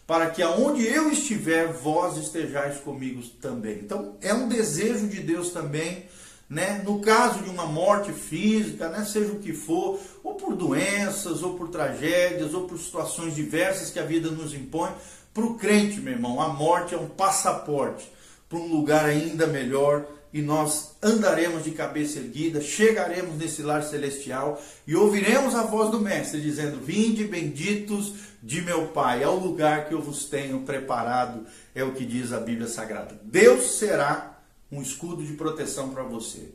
para 0.07 0.31
que 0.31 0.41
aonde 0.41 0.83
eu 0.83 1.11
estiver, 1.11 1.71
vós 1.71 2.17
estejais 2.17 2.79
comigo 2.79 3.21
também. 3.39 3.75
Então, 3.75 4.15
é 4.21 4.33
um 4.33 4.49
desejo 4.49 5.07
de 5.07 5.19
Deus 5.19 5.51
também 5.51 6.05
né? 6.49 6.81
No 6.83 6.99
caso 6.99 7.43
de 7.43 7.49
uma 7.49 7.65
morte 7.65 8.11
física, 8.11 8.89
né? 8.89 9.03
seja 9.05 9.31
o 9.31 9.39
que 9.39 9.53
for, 9.53 9.99
ou 10.23 10.35
por 10.35 10.55
doenças, 10.55 11.43
ou 11.43 11.55
por 11.55 11.69
tragédias, 11.69 12.53
ou 12.53 12.67
por 12.67 12.77
situações 12.77 13.35
diversas 13.35 13.89
que 13.89 13.99
a 13.99 14.05
vida 14.05 14.31
nos 14.31 14.53
impõe, 14.53 14.91
para 15.33 15.45
o 15.45 15.55
crente, 15.55 15.99
meu 15.99 16.13
irmão, 16.13 16.41
a 16.41 16.47
morte 16.47 16.95
é 16.95 16.97
um 16.97 17.07
passaporte 17.07 18.11
para 18.49 18.57
um 18.57 18.67
lugar 18.67 19.05
ainda 19.05 19.45
melhor 19.45 20.05
e 20.33 20.41
nós 20.41 20.95
andaremos 21.01 21.63
de 21.63 21.71
cabeça 21.71 22.19
erguida, 22.19 22.61
chegaremos 22.61 23.37
nesse 23.37 23.61
lar 23.61 23.83
celestial 23.83 24.61
e 24.85 24.95
ouviremos 24.95 25.55
a 25.55 25.63
voz 25.63 25.89
do 25.89 25.99
Mestre 25.99 26.41
dizendo: 26.41 26.83
Vinde, 26.83 27.23
benditos 27.23 28.13
de 28.41 28.61
meu 28.61 28.87
Pai, 28.87 29.23
ao 29.23 29.35
lugar 29.35 29.87
que 29.87 29.93
eu 29.93 30.01
vos 30.01 30.25
tenho 30.25 30.61
preparado, 30.61 31.45
é 31.73 31.83
o 31.83 31.93
que 31.93 32.05
diz 32.05 32.33
a 32.33 32.39
Bíblia 32.39 32.67
Sagrada. 32.67 33.19
Deus 33.23 33.77
será 33.77 34.36
um 34.71 34.81
escudo 34.81 35.23
de 35.23 35.33
proteção 35.33 35.89
para 35.89 36.03
você. 36.03 36.49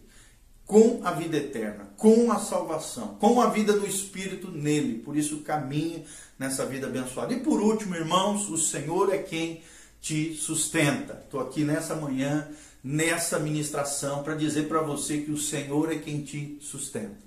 Com 0.67 1.01
a 1.05 1.11
vida 1.13 1.37
eterna, 1.37 1.91
com 1.97 2.31
a 2.31 2.39
salvação, 2.39 3.17
com 3.21 3.41
a 3.41 3.49
vida 3.49 3.73
do 3.73 3.87
Espírito 3.87 4.51
nele. 4.51 4.99
Por 4.99 5.17
isso, 5.17 5.41
caminhe 5.41 6.05
nessa 6.39 6.65
vida 6.65 6.87
abençoada. 6.87 7.33
E 7.33 7.41
por 7.41 7.61
último, 7.61 7.95
irmãos, 7.95 8.49
o 8.49 8.57
Senhor 8.57 9.13
é 9.13 9.19
quem 9.19 9.61
te 10.01 10.35
sustenta. 10.35 11.23
Estou 11.25 11.41
aqui 11.41 11.65
nessa 11.65 11.95
manhã, 11.95 12.49
nessa 12.83 13.39
ministração, 13.39 14.23
para 14.23 14.35
dizer 14.35 14.69
para 14.69 14.81
você 14.81 15.19
que 15.19 15.31
o 15.31 15.39
Senhor 15.39 15.93
é 15.93 15.97
quem 15.97 16.23
te 16.23 16.59
sustenta. 16.61 17.23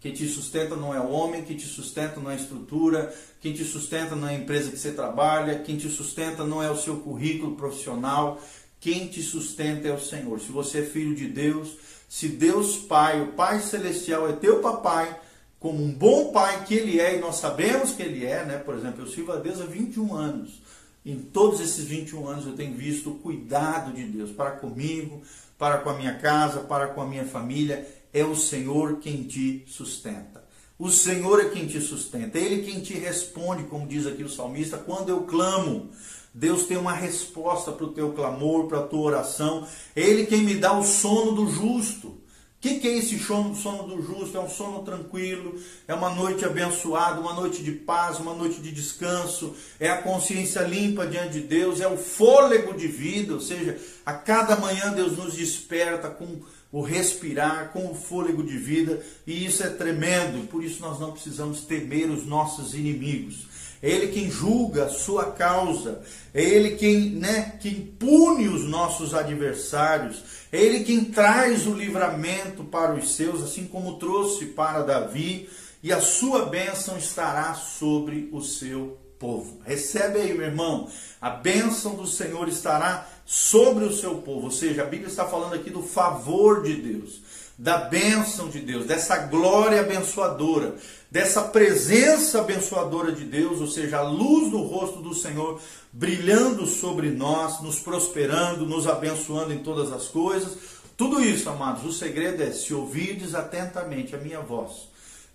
Quem 0.00 0.12
te 0.12 0.26
sustenta 0.26 0.76
não 0.76 0.94
é 0.94 1.00
o 1.00 1.10
homem, 1.10 1.44
quem 1.44 1.56
te 1.56 1.66
sustenta 1.66 2.18
não 2.18 2.30
é 2.30 2.34
a 2.34 2.36
estrutura, 2.36 3.14
quem 3.38 3.52
te 3.52 3.64
sustenta 3.64 4.16
não 4.16 4.28
é 4.28 4.30
a 4.30 4.38
empresa 4.38 4.70
que 4.70 4.78
você 4.78 4.92
trabalha, 4.92 5.58
quem 5.58 5.76
te 5.76 5.90
sustenta 5.90 6.42
não 6.42 6.62
é 6.62 6.70
o 6.70 6.76
seu 6.76 6.96
currículo 6.96 7.54
profissional, 7.54 8.40
quem 8.80 9.06
te 9.08 9.22
sustenta 9.22 9.86
é 9.86 9.92
o 9.92 10.00
Senhor. 10.00 10.40
Se 10.40 10.50
você 10.50 10.78
é 10.78 10.82
filho 10.82 11.14
de 11.14 11.28
Deus, 11.28 11.76
se 12.08 12.28
Deus 12.28 12.76
Pai, 12.76 13.20
o 13.20 13.32
Pai 13.32 13.60
Celestial 13.60 14.28
é 14.28 14.32
teu 14.32 14.60
papai, 14.60 15.20
como 15.60 15.84
um 15.84 15.92
bom 15.92 16.32
pai 16.32 16.64
que 16.64 16.74
ele 16.74 16.98
é, 16.98 17.16
e 17.16 17.20
nós 17.20 17.36
sabemos 17.36 17.92
que 17.92 18.02
ele 18.02 18.24
é, 18.24 18.44
né? 18.46 18.56
Por 18.56 18.74
exemplo, 18.74 19.02
eu 19.02 19.06
sirvo 19.06 19.32
a 19.32 19.36
Deus 19.36 19.60
há 19.60 19.66
21 19.66 20.16
anos. 20.16 20.62
Em 21.04 21.18
todos 21.18 21.60
esses 21.60 21.84
21 21.84 22.26
anos 22.26 22.46
eu 22.46 22.54
tenho 22.54 22.74
visto 22.74 23.10
o 23.10 23.18
cuidado 23.18 23.92
de 23.92 24.04
Deus 24.04 24.30
para 24.30 24.52
comigo, 24.52 25.22
para 25.58 25.78
com 25.78 25.90
a 25.90 25.98
minha 25.98 26.14
casa, 26.18 26.60
para 26.60 26.88
com 26.88 27.02
a 27.02 27.06
minha 27.06 27.26
família. 27.26 27.86
É 28.12 28.24
o 28.24 28.34
Senhor 28.34 28.98
quem 29.00 29.24
te 29.24 29.64
sustenta. 29.68 30.42
O 30.78 30.90
Senhor 30.90 31.40
é 31.40 31.50
quem 31.50 31.66
te 31.66 31.78
sustenta, 31.78 32.38
é 32.38 32.42
Ele 32.42 32.62
quem 32.62 32.80
te 32.80 32.94
responde, 32.94 33.64
como 33.64 33.86
diz 33.86 34.06
aqui 34.06 34.22
o 34.22 34.30
salmista, 34.30 34.78
quando 34.78 35.10
eu 35.10 35.24
clamo. 35.24 35.90
Deus 36.32 36.64
tem 36.64 36.76
uma 36.76 36.92
resposta 36.92 37.72
para 37.72 37.84
o 37.84 37.92
teu 37.92 38.12
clamor, 38.12 38.66
para 38.66 38.78
a 38.78 38.86
tua 38.86 39.00
oração. 39.00 39.66
Ele 39.96 40.26
quem 40.26 40.42
me 40.42 40.54
dá 40.54 40.72
o 40.72 40.84
sono 40.84 41.32
do 41.32 41.50
justo. 41.50 42.08
O 42.08 42.62
que, 42.62 42.78
que, 42.78 42.88
é 42.88 42.98
esse 42.98 43.18
sono, 43.18 43.56
sono 43.56 43.84
do 43.84 44.02
justo? 44.02 44.36
É 44.36 44.40
um 44.40 44.48
sono 44.48 44.82
tranquilo, 44.82 45.58
é 45.88 45.94
uma 45.94 46.10
noite 46.10 46.44
abençoada, 46.44 47.18
uma 47.18 47.32
noite 47.32 47.62
de 47.62 47.72
paz, 47.72 48.18
uma 48.18 48.34
noite 48.34 48.60
de 48.60 48.70
descanso, 48.70 49.56
é 49.80 49.88
a 49.88 50.02
consciência 50.02 50.60
limpa 50.60 51.06
diante 51.06 51.32
de 51.32 51.40
Deus, 51.40 51.80
é 51.80 51.88
o 51.88 51.96
fôlego 51.96 52.74
de 52.74 52.86
vida, 52.86 53.32
ou 53.32 53.40
seja, 53.40 53.78
a 54.04 54.12
cada 54.12 54.56
manhã 54.56 54.92
Deus 54.92 55.16
nos 55.16 55.36
desperta 55.36 56.10
com 56.10 56.42
o 56.70 56.82
respirar, 56.82 57.72
com 57.72 57.90
o 57.90 57.94
fôlego 57.94 58.42
de 58.42 58.58
vida, 58.58 59.02
e 59.26 59.46
isso 59.46 59.62
é 59.62 59.70
tremendo, 59.70 60.46
por 60.48 60.62
isso 60.62 60.82
nós 60.82 61.00
não 61.00 61.12
precisamos 61.12 61.62
temer 61.62 62.10
os 62.10 62.26
nossos 62.26 62.74
inimigos 62.74 63.48
Ele 63.82 64.08
quem 64.08 64.30
julga 64.30 64.84
a 64.84 64.88
sua 64.90 65.32
causa, 65.32 66.02
Ele 66.34 66.76
quem, 66.76 67.10
né, 67.10 67.58
quem 67.60 67.74
pune 67.98 68.48
os 68.48 68.68
nossos 68.68 69.14
adversários, 69.14 70.22
Ele 70.52 70.84
quem 70.84 71.04
traz 71.04 71.66
o 71.66 71.74
livramento 71.74 72.62
para 72.64 72.94
os 72.94 73.14
seus, 73.14 73.42
assim 73.42 73.66
como 73.66 73.98
trouxe 73.98 74.46
para 74.46 74.82
Davi, 74.82 75.48
e 75.82 75.92
a 75.92 76.00
sua 76.00 76.44
bênção 76.46 76.98
estará 76.98 77.54
sobre 77.54 78.28
o 78.32 78.42
seu 78.42 78.98
povo. 79.20 79.60
Recebe 79.64 80.18
aí, 80.18 80.34
meu 80.34 80.46
irmão, 80.46 80.88
a 81.20 81.30
bênção 81.30 81.94
do 81.94 82.06
Senhor 82.06 82.48
estará 82.48 83.06
sobre 83.24 83.84
o 83.84 83.92
seu 83.92 84.16
povo, 84.16 84.46
ou 84.46 84.50
seja, 84.50 84.82
a 84.82 84.86
Bíblia 84.86 85.08
está 85.08 85.24
falando 85.24 85.54
aqui 85.54 85.70
do 85.70 85.82
favor 85.82 86.64
de 86.64 86.74
Deus 86.74 87.20
da 87.60 87.76
bênção 87.76 88.48
de 88.48 88.58
Deus, 88.58 88.86
dessa 88.86 89.18
glória 89.18 89.80
abençoadora, 89.80 90.76
dessa 91.10 91.42
presença 91.42 92.40
abençoadora 92.40 93.12
de 93.12 93.22
Deus, 93.22 93.60
ou 93.60 93.66
seja, 93.66 93.98
a 93.98 94.02
luz 94.02 94.50
do 94.50 94.62
rosto 94.62 95.02
do 95.02 95.12
Senhor 95.12 95.60
brilhando 95.92 96.64
sobre 96.64 97.10
nós, 97.10 97.60
nos 97.60 97.78
prosperando, 97.78 98.64
nos 98.64 98.86
abençoando 98.86 99.52
em 99.52 99.58
todas 99.58 99.92
as 99.92 100.08
coisas. 100.08 100.56
Tudo 100.96 101.22
isso, 101.22 101.50
amados, 101.50 101.84
o 101.84 101.92
segredo 101.92 102.42
é 102.42 102.50
se 102.50 102.72
ouvirdes 102.72 103.34
atentamente 103.34 104.16
a 104.16 104.18
minha 104.18 104.40
voz 104.40 104.89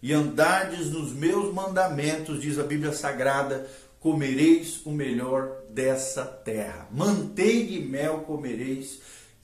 e 0.06 0.14
andardes 0.14 0.92
nos 0.92 1.12
meus 1.14 1.52
mandamentos, 1.52 2.40
diz 2.40 2.60
a 2.60 2.64
Bíblia 2.64 2.94
Sagrada, 2.94 3.68
comereis 4.00 4.86
o 4.86 4.92
melhor 4.92 5.64
dessa 5.72 6.24
terra. 6.24 6.88
Manteiga 6.92 7.74
e 7.74 7.80
mel 7.80 8.20
comereis 8.20 9.00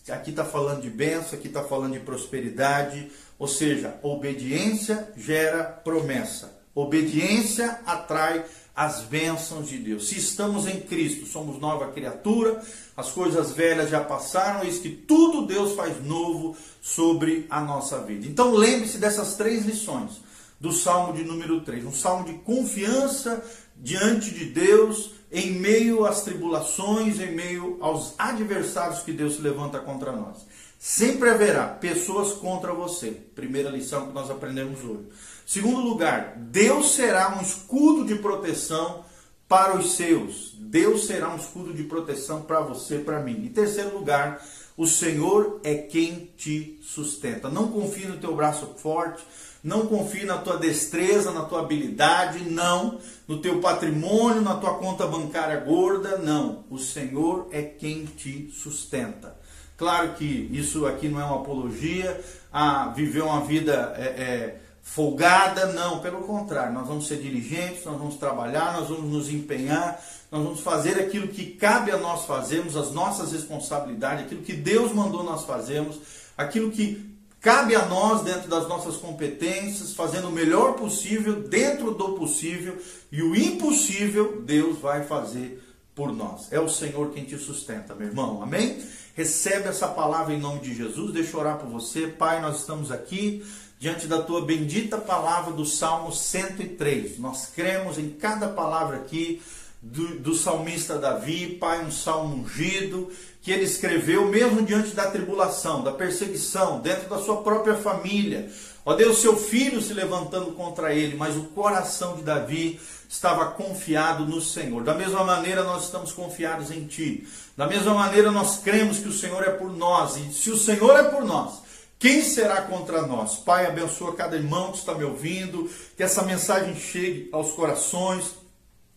Aqui 0.07 0.29
está 0.29 0.45
falando 0.45 0.83
de 0.83 0.89
bênção, 0.91 1.37
aqui 1.37 1.47
está 1.47 1.63
falando 1.63 1.93
de 1.93 1.99
prosperidade. 2.01 3.11
Ou 3.39 3.47
seja, 3.47 3.95
obediência 4.03 5.11
gera 5.17 5.63
promessa. 5.63 6.61
Obediência 6.75 7.79
atrai 7.83 8.45
as 8.75 9.01
bênçãos 9.01 9.67
de 9.67 9.79
Deus. 9.79 10.09
Se 10.09 10.19
estamos 10.19 10.67
em 10.67 10.79
Cristo, 10.81 11.25
somos 11.25 11.59
nova 11.59 11.91
criatura, 11.91 12.61
as 12.95 13.09
coisas 13.09 13.51
velhas 13.51 13.89
já 13.89 14.03
passaram, 14.03 14.63
eis 14.63 14.77
que 14.77 14.89
tudo 14.89 15.47
Deus 15.47 15.75
faz 15.75 16.03
novo 16.05 16.55
sobre 16.83 17.47
a 17.49 17.61
nossa 17.61 17.99
vida. 18.03 18.27
Então 18.27 18.53
lembre-se 18.53 18.99
dessas 18.99 19.35
três 19.35 19.65
lições 19.65 20.29
do 20.61 20.71
Salmo 20.71 21.13
de 21.13 21.23
número 21.23 21.61
3. 21.61 21.83
Um 21.85 21.91
salmo 21.91 22.23
de 22.23 22.33
confiança 22.33 23.43
diante 23.75 24.29
de 24.29 24.45
Deus, 24.45 25.15
em 25.31 25.53
meio 25.53 26.05
às 26.05 26.21
tribulações, 26.21 27.19
em 27.19 27.35
meio 27.35 27.79
aos 27.81 28.13
adversários 28.17 28.99
que 28.99 29.11
Deus 29.11 29.39
levanta 29.39 29.79
contra 29.79 30.11
nós. 30.11 30.45
Sempre 30.77 31.31
haverá 31.31 31.67
pessoas 31.67 32.33
contra 32.33 32.73
você. 32.73 33.09
Primeira 33.09 33.71
lição 33.71 34.07
que 34.07 34.13
nós 34.13 34.29
aprendemos 34.29 34.83
hoje. 34.83 35.09
Segundo 35.47 35.81
lugar, 35.81 36.35
Deus 36.37 36.93
será 36.93 37.35
um 37.37 37.41
escudo 37.41 38.05
de 38.05 38.15
proteção 38.15 39.03
para 39.47 39.77
os 39.77 39.95
seus. 39.95 40.53
Deus 40.57 41.07
será 41.07 41.29
um 41.29 41.37
escudo 41.37 41.73
de 41.73 41.83
proteção 41.83 42.43
para 42.43 42.61
você, 42.61 42.99
para 42.99 43.19
mim. 43.19 43.45
Em 43.45 43.49
terceiro 43.49 43.97
lugar, 43.97 44.41
o 44.77 44.87
Senhor 44.87 45.59
é 45.63 45.75
quem 45.75 46.29
te 46.37 46.79
sustenta. 46.81 47.49
Não 47.49 47.67
confie 47.67 48.05
no 48.05 48.17
teu 48.17 48.35
braço 48.35 48.65
forte, 48.77 49.23
não 49.63 49.85
confie 49.85 50.25
na 50.25 50.37
tua 50.37 50.57
destreza, 50.57 51.31
na 51.31 51.43
tua 51.43 51.59
habilidade, 51.59 52.49
não. 52.49 52.99
No 53.27 53.37
teu 53.39 53.59
patrimônio, 53.59 54.41
na 54.41 54.55
tua 54.55 54.75
conta 54.75 55.05
bancária 55.05 55.59
gorda, 55.59 56.17
não. 56.17 56.63
O 56.69 56.79
Senhor 56.79 57.47
é 57.51 57.61
quem 57.61 58.05
te 58.05 58.49
sustenta. 58.51 59.39
Claro 59.77 60.13
que 60.13 60.49
isso 60.51 60.85
aqui 60.85 61.07
não 61.07 61.19
é 61.19 61.25
uma 61.25 61.41
apologia 61.41 62.19
a 62.51 62.89
viver 62.89 63.23
uma 63.23 63.41
vida 63.41 63.93
é, 63.97 64.03
é, 64.03 64.60
folgada, 64.81 65.67
não. 65.67 65.99
Pelo 65.99 66.21
contrário, 66.21 66.73
nós 66.73 66.87
vamos 66.87 67.07
ser 67.07 67.17
diligentes, 67.17 67.85
nós 67.85 67.97
vamos 67.97 68.15
trabalhar, 68.15 68.73
nós 68.73 68.89
vamos 68.89 69.11
nos 69.11 69.29
empenhar, 69.29 70.03
nós 70.31 70.43
vamos 70.43 70.59
fazer 70.61 70.99
aquilo 70.99 71.27
que 71.27 71.45
cabe 71.45 71.91
a 71.91 71.97
nós 71.97 72.25
fazermos, 72.25 72.75
as 72.75 72.91
nossas 72.91 73.31
responsabilidades, 73.31 74.25
aquilo 74.25 74.41
que 74.41 74.53
Deus 74.53 74.91
mandou 74.93 75.23
nós 75.23 75.43
fazermos, 75.43 75.99
aquilo 76.37 76.71
que 76.71 77.11
Cabe 77.41 77.75
a 77.75 77.87
nós, 77.87 78.21
dentro 78.21 78.47
das 78.47 78.67
nossas 78.67 78.97
competências, 78.97 79.95
fazendo 79.95 80.27
o 80.27 80.31
melhor 80.31 80.73
possível, 80.73 81.41
dentro 81.41 81.91
do 81.91 82.13
possível, 82.13 82.79
e 83.11 83.23
o 83.23 83.35
impossível 83.35 84.43
Deus 84.43 84.77
vai 84.77 85.03
fazer 85.05 85.59
por 85.95 86.13
nós. 86.13 86.53
É 86.53 86.59
o 86.59 86.69
Senhor 86.69 87.09
quem 87.09 87.25
te 87.25 87.39
sustenta, 87.39 87.95
meu 87.95 88.09
irmão. 88.09 88.43
Amém? 88.43 88.79
Recebe 89.15 89.67
essa 89.67 89.87
palavra 89.87 90.35
em 90.35 90.39
nome 90.39 90.59
de 90.59 90.75
Jesus. 90.75 91.11
Deixa 91.13 91.35
eu 91.35 91.39
orar 91.39 91.57
por 91.57 91.67
você. 91.67 92.05
Pai, 92.05 92.39
nós 92.41 92.59
estamos 92.59 92.91
aqui 92.91 93.43
diante 93.81 94.05
da 94.05 94.21
tua 94.21 94.45
bendita 94.45 94.99
palavra 94.99 95.53
do 95.53 95.65
Salmo 95.65 96.11
103. 96.11 97.17
Nós 97.17 97.47
cremos 97.47 97.97
em 97.97 98.09
cada 98.11 98.47
palavra 98.47 98.97
aqui 98.97 99.41
do, 99.81 100.19
do, 100.19 100.35
salmista 100.35 100.99
Davi, 100.99 101.57
Pai, 101.59 101.83
um 101.83 101.89
salmo 101.89 102.35
ungido, 102.35 103.11
que 103.41 103.51
ele 103.51 103.63
escreveu 103.63 104.27
mesmo 104.27 104.61
diante 104.61 104.93
da 104.93 105.09
tribulação, 105.09 105.81
da 105.81 105.91
perseguição, 105.91 106.79
dentro 106.79 107.09
da 107.09 107.17
sua 107.17 107.37
própria 107.37 107.73
família. 107.73 108.51
Ó 108.85 108.93
Deus, 108.93 109.17
seu 109.17 109.35
filho 109.35 109.81
se 109.81 109.95
levantando 109.95 110.51
contra 110.51 110.93
ele, 110.93 111.17
mas 111.17 111.35
o 111.35 111.45
coração 111.45 112.15
de 112.15 112.21
Davi 112.21 112.79
estava 113.09 113.47
confiado 113.47 114.27
no 114.27 114.39
Senhor. 114.41 114.83
Da 114.83 114.93
mesma 114.93 115.23
maneira, 115.23 115.63
nós 115.63 115.85
estamos 115.85 116.11
confiados 116.11 116.69
em 116.69 116.85
Ti. 116.85 117.27
Da 117.57 117.65
mesma 117.65 117.95
maneira, 117.95 118.29
nós 118.31 118.59
cremos 118.59 118.99
que 118.99 119.07
o 119.07 119.13
Senhor 119.13 119.43
é 119.43 119.49
por 119.49 119.75
nós. 119.75 120.17
E 120.17 120.31
se 120.31 120.51
o 120.51 120.57
Senhor 120.57 120.95
é 120.99 121.03
por 121.03 121.25
nós, 121.25 121.60
quem 122.01 122.23
será 122.23 122.63
contra 122.63 123.03
nós? 123.03 123.35
Pai, 123.35 123.67
abençoa 123.67 124.15
cada 124.15 124.35
irmão 124.35 124.71
que 124.71 124.79
está 124.79 124.95
me 124.95 125.03
ouvindo, 125.03 125.69
que 125.95 126.01
essa 126.01 126.23
mensagem 126.23 126.75
chegue 126.75 127.29
aos 127.31 127.51
corações, 127.51 128.31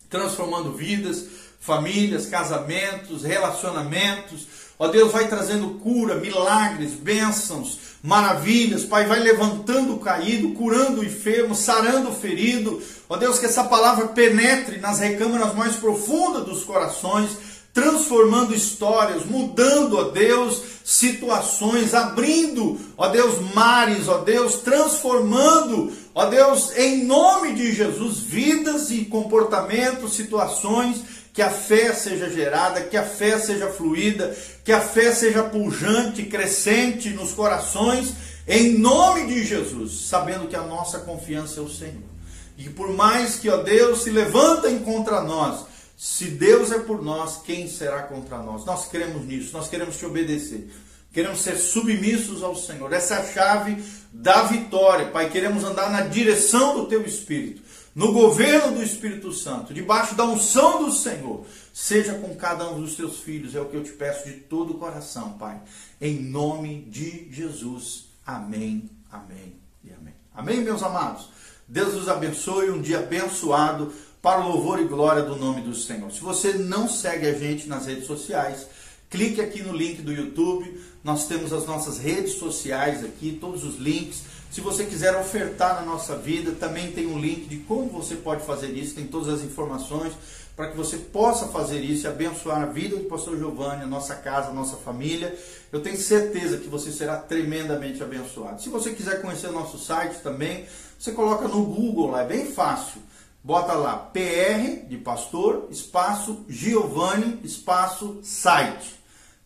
transformando 0.09 0.73
vidas, 0.73 1.27
famílias, 1.59 2.25
casamentos, 2.25 3.21
relacionamentos. 3.21 4.47
Ó 4.79 4.87
Deus, 4.87 5.11
vai 5.11 5.27
trazendo 5.27 5.75
cura, 5.81 6.15
milagres, 6.15 6.93
bênçãos, 6.93 7.77
maravilhas. 8.01 8.83
Pai, 8.83 9.05
vai 9.05 9.19
levantando 9.19 9.93
o 9.93 9.99
caído, 9.99 10.53
curando 10.53 11.01
o 11.01 11.05
enfermo, 11.05 11.53
sarando 11.53 12.09
o 12.09 12.15
ferido. 12.15 12.81
Ó 13.07 13.17
Deus, 13.17 13.37
que 13.37 13.45
essa 13.45 13.65
palavra 13.65 14.07
penetre 14.07 14.79
nas 14.79 14.97
recâmaras 14.97 15.53
mais 15.53 15.75
profundas 15.75 16.43
dos 16.43 16.63
corações 16.63 17.37
transformando 17.75 18.55
histórias, 18.55 19.25
mudando, 19.25 19.97
ó 19.97 20.03
Deus, 20.05 20.61
situações, 20.81 21.93
abrindo, 21.93 22.79
ó 22.95 23.09
Deus, 23.09 23.53
mares, 23.53 24.07
ó 24.07 24.19
Deus, 24.19 24.59
transformando, 24.59 25.91
ó 26.15 26.25
Deus, 26.27 26.71
em 26.77 27.03
nome 27.03 27.53
de 27.53 27.73
Jesus, 27.73 28.19
vidas 28.19 28.91
e 28.91 29.03
comportamentos, 29.03 30.15
situações, 30.15 31.03
que 31.33 31.41
a 31.41 31.49
fé 31.49 31.93
seja 31.93 32.29
gerada, 32.29 32.79
que 32.79 32.95
a 32.95 33.03
fé 33.03 33.37
seja 33.37 33.67
fluida, 33.67 34.33
que 34.63 34.71
a 34.71 34.79
fé 34.79 35.11
seja 35.11 35.43
pujante, 35.43 36.23
crescente 36.23 37.09
nos 37.09 37.33
corações, 37.33 38.13
em 38.47 38.77
nome 38.77 39.25
de 39.25 39.43
Jesus, 39.43 40.07
sabendo 40.07 40.47
que 40.47 40.55
a 40.55 40.63
nossa 40.63 40.99
confiança 40.99 41.59
é 41.59 41.63
o 41.63 41.69
Senhor. 41.69 42.15
E 42.57 42.69
por 42.69 42.93
mais 42.93 43.35
que, 43.35 43.49
ó 43.49 43.57
Deus, 43.57 44.03
se 44.03 44.11
levantem 44.11 44.79
contra 44.79 45.19
nós, 45.19 45.74
se 45.97 46.25
Deus 46.25 46.71
é 46.71 46.79
por 46.79 47.01
nós, 47.01 47.41
quem 47.43 47.67
será 47.67 48.03
contra 48.03 48.39
nós? 48.39 48.65
Nós 48.65 48.87
queremos 48.87 49.25
nisso, 49.25 49.53
nós 49.53 49.69
queremos 49.69 49.97
te 49.97 50.05
obedecer. 50.05 50.69
Queremos 51.13 51.39
ser 51.39 51.55
submissos 51.55 52.43
ao 52.43 52.55
Senhor. 52.55 52.91
Essa 52.91 53.15
é 53.15 53.17
a 53.19 53.33
chave 53.33 53.81
da 54.11 54.43
vitória, 54.43 55.07
Pai. 55.07 55.29
Queremos 55.29 55.63
andar 55.63 55.89
na 55.89 56.01
direção 56.01 56.75
do 56.75 56.87
teu 56.87 57.05
Espírito, 57.05 57.61
no 57.95 58.11
governo 58.11 58.75
do 58.75 58.83
Espírito 58.83 59.31
Santo, 59.31 59.73
debaixo 59.73 60.13
da 60.13 60.25
unção 60.25 60.83
do 60.83 60.91
Senhor. 60.91 61.45
Seja 61.73 62.15
com 62.15 62.35
cada 62.35 62.69
um 62.69 62.81
dos 62.81 62.95
teus 62.95 63.19
filhos, 63.19 63.55
é 63.55 63.61
o 63.61 63.65
que 63.65 63.77
eu 63.77 63.83
te 63.83 63.93
peço 63.93 64.25
de 64.27 64.33
todo 64.33 64.73
o 64.73 64.77
coração, 64.77 65.37
Pai. 65.37 65.61
Em 66.01 66.19
nome 66.19 66.81
de 66.89 67.31
Jesus. 67.31 68.07
Amém, 68.25 68.89
amém 69.09 69.55
e 69.85 69.93
amém. 69.93 70.13
Amém, 70.33 70.59
meus 70.59 70.83
amados? 70.83 71.29
Deus 71.65 71.93
os 71.95 72.09
abençoe, 72.09 72.69
um 72.69 72.81
dia 72.81 72.99
abençoado 72.99 73.93
para 74.25 74.43
o 74.43 74.53
louvor 74.53 74.79
e 74.79 74.85
glória 74.85 75.21
do 75.21 75.35
nome 75.35 75.61
do 75.61 75.75
Senhor. 75.75 76.11
Se 76.11 76.19
você 76.19 76.53
não 76.53 76.89
segue 76.89 77.27
a 77.27 77.33
gente 77.35 77.69
nas 77.69 77.85
redes 77.85 78.07
sociais, 78.07 78.65
clique 79.07 79.39
aqui 79.39 79.61
no 79.61 79.71
link 79.71 80.01
do 80.01 80.11
YouTube. 80.11 80.81
Nós 81.03 81.27
temos 81.27 81.53
as 81.53 81.67
nossas 81.67 81.99
redes 81.99 82.33
sociais 82.33 83.05
aqui, 83.05 83.37
todos 83.39 83.63
os 83.63 83.77
links. 83.77 84.23
Se 84.49 84.61
você 84.61 84.83
quiser 84.83 85.15
ofertar 85.15 85.75
na 85.75 85.83
nossa 85.83 86.17
vida, 86.17 86.53
também 86.53 86.91
tem 86.91 87.05
um 87.05 87.19
link 87.19 87.47
de 87.47 87.57
como 87.57 87.87
você 87.87 88.15
pode 88.15 88.43
fazer 88.43 88.71
isso, 88.71 88.95
tem 88.95 89.05
todas 89.05 89.29
as 89.29 89.43
informações 89.43 90.13
para 90.55 90.71
que 90.71 90.75
você 90.75 90.97
possa 90.97 91.49
fazer 91.49 91.81
isso 91.81 92.07
e 92.07 92.09
abençoar 92.09 92.63
a 92.63 92.65
vida 92.65 92.95
do 92.95 93.03
pastor 93.03 93.37
Giovanni, 93.37 93.83
a 93.83 93.87
nossa 93.87 94.15
casa, 94.15 94.49
a 94.49 94.53
nossa 94.53 94.77
família. 94.77 95.37
Eu 95.71 95.81
tenho 95.81 95.97
certeza 95.97 96.57
que 96.57 96.67
você 96.67 96.91
será 96.91 97.17
tremendamente 97.17 98.01
abençoado. 98.01 98.59
Se 98.59 98.69
você 98.69 98.91
quiser 98.91 99.21
conhecer 99.21 99.49
o 99.49 99.53
nosso 99.53 99.77
site 99.77 100.15
também, 100.23 100.65
você 100.97 101.11
coloca 101.11 101.47
no 101.47 101.63
Google 101.63 102.09
lá, 102.09 102.23
é 102.23 102.25
bem 102.27 102.47
fácil 102.47 103.05
bota 103.45 103.73
lá 103.73 103.95
PR 103.95 104.87
de 104.87 104.97
pastor, 104.97 105.67
espaço 105.69 106.43
Giovanni, 106.49 107.39
espaço 107.43 108.19
site. 108.23 108.95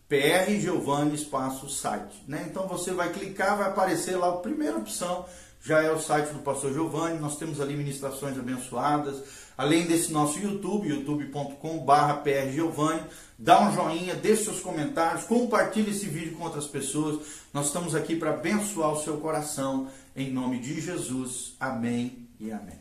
PR 0.08 0.50
Giovanni, 0.58 1.14
espaço 1.14 1.68
site. 1.68 2.24
Né? 2.26 2.46
Então 2.50 2.66
você 2.66 2.92
vai 2.92 3.12
clicar, 3.12 3.58
vai 3.58 3.68
aparecer 3.68 4.16
lá 4.16 4.30
a 4.30 4.38
primeira 4.38 4.78
opção, 4.78 5.26
já 5.62 5.82
é 5.82 5.92
o 5.92 6.00
site 6.00 6.32
do 6.32 6.38
pastor 6.38 6.72
Giovanni. 6.72 7.18
Nós 7.18 7.36
temos 7.36 7.60
ali 7.60 7.76
ministrações 7.76 8.38
abençoadas. 8.38 9.22
Além 9.56 9.86
desse 9.86 10.10
nosso 10.10 10.38
YouTube, 10.38 10.88
youtube.com.br 10.88 12.50
Giovanni, 12.50 13.02
dá 13.38 13.60
um 13.60 13.74
joinha, 13.74 14.14
deixe 14.14 14.44
seus 14.44 14.60
comentários, 14.60 15.24
compartilhe 15.24 15.90
esse 15.90 16.06
vídeo 16.06 16.38
com 16.38 16.44
outras 16.44 16.66
pessoas. 16.66 17.20
Nós 17.52 17.66
estamos 17.66 17.94
aqui 17.94 18.16
para 18.16 18.30
abençoar 18.30 18.92
o 18.92 19.02
seu 19.02 19.18
coração, 19.18 19.88
em 20.16 20.32
nome 20.32 20.58
de 20.58 20.80
Jesus. 20.80 21.54
Amém 21.60 22.26
e 22.40 22.50
amém. 22.50 22.80